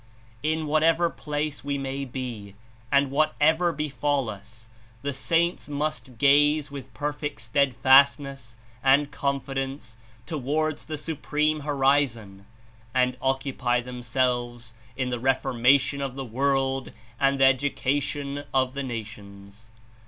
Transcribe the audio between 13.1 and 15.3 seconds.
occupy themselves In the